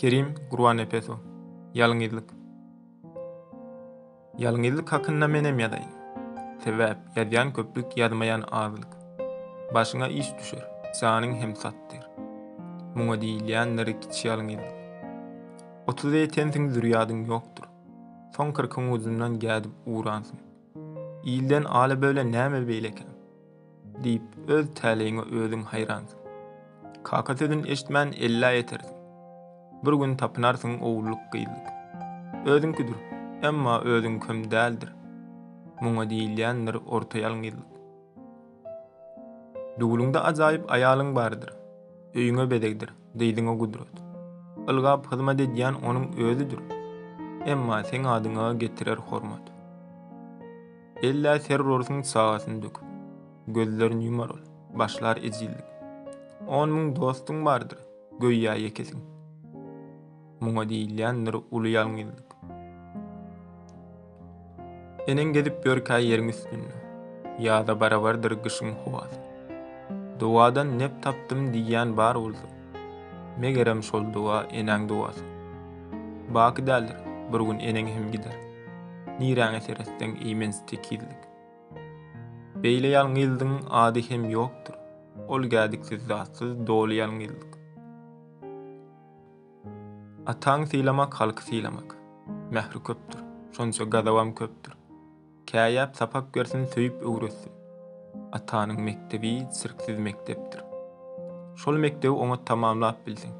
[0.00, 1.18] Kerim Gurwan Epeso
[1.74, 2.24] Yalngizlik
[4.38, 5.82] Yalngizlik hakynna menem yaday
[6.64, 8.86] Sebep yazyan köplük yadmayan azlık
[9.74, 10.62] Başına iş düşür
[10.94, 12.08] Sanin hem sattir
[12.94, 14.64] Muna deyilyan nere kiçi yalngizlik
[15.86, 17.64] Otuz eytensin zürüyadın yoktur
[18.36, 20.38] Son kırkın uzundan gedip uğransın
[21.24, 23.06] İyilden ala böyle näme beylekem
[24.04, 26.18] Deyip öz təliyini özün hayransın
[27.02, 28.97] Kaka sözün eşitmen ella yetersin
[29.84, 31.66] bir gün tapınarsın oğulluk kıyılık.
[32.46, 32.96] Ödün küdür,
[33.42, 34.88] emma ödün köm dəldir.
[35.82, 37.66] Muna deyilyenler ortayalın yıllık.
[39.80, 41.52] Duğulunda acayip ayalın vardır.
[42.14, 43.92] Öyüne bedegdir, deydine gudrot.
[44.68, 46.60] Ilgap hizmet ediyen onun özüdür.
[47.46, 49.42] Emma sen adına getirer hormat.
[51.02, 52.80] Ella serr olsun sağasın dök.
[53.48, 54.42] Gözlerin yumar ol,
[54.74, 55.64] başlar ezildik.
[56.48, 57.78] On min dostun vardır,
[58.20, 59.17] göyya yekesin.
[60.46, 62.28] muňa diýilýändir uly ýalňyzlyk.
[65.10, 66.76] Enen gedip börkä ýerim üstünde.
[67.42, 69.14] Ýa-da barabardyr gyşym howaz.
[70.20, 72.46] Duwadan tapdym diýen bar bolsa.
[73.40, 75.24] Megerem şol duwa eneň duwasy.
[76.34, 76.96] Baky däldir,
[77.32, 78.36] bir gün eneň hem gider.
[79.20, 81.22] Niýräň eseretden iýmens tekildik.
[82.62, 83.52] Beýle ýalňyzdyň
[83.84, 84.74] ady hem ýokdur.
[85.34, 87.14] Ol gädik sizatsyz dolýan
[90.28, 91.94] atang silamak, halk silamak.
[92.50, 93.20] Mehri köptür.
[93.52, 94.72] Sonso gadawam köptür.
[95.52, 97.34] Kayap sapak görsün söyüp ögrüs.
[98.32, 100.60] Atanyň mektebi sirkdiz mektepdir.
[101.56, 103.34] Şol mektebi oňa tamamlap bilsin.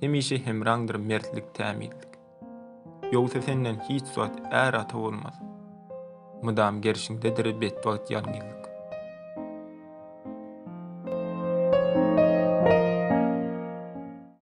[0.00, 0.58] Hem işi hem
[1.06, 2.12] mertlik täminlik.
[3.12, 4.98] Ýogsa senden hiç zat ära ata
[6.42, 8.61] Mudam gerşiňde derip bet wagt